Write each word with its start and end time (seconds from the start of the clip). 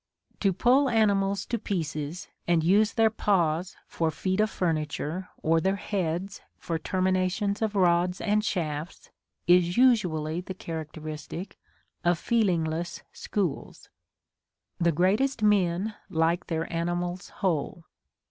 To 0.39 0.51
pull 0.51 0.89
animals 0.89 1.45
to 1.45 1.59
pieces, 1.59 2.27
and 2.47 2.63
use 2.63 2.93
their 2.93 3.11
paws 3.11 3.75
for 3.85 4.09
feet 4.09 4.39
of 4.39 4.49
furniture, 4.49 5.29
or 5.43 5.61
their 5.61 5.75
heads 5.75 6.41
for 6.57 6.79
terminations 6.79 7.61
of 7.61 7.75
rods 7.75 8.19
and 8.19 8.43
shafts, 8.43 9.11
is 9.45 9.77
usually 9.77 10.41
the 10.41 10.55
characteristic 10.55 11.55
of 12.03 12.17
feelingless 12.17 13.03
schools; 13.13 13.89
the 14.79 14.91
greatest 14.91 15.43
men 15.43 15.93
like 16.09 16.47
their 16.47 16.65
animals 16.73 17.29
whole. 17.29 17.83